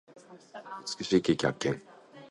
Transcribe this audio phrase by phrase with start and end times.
[0.79, 1.79] 美味しいケーキ発見。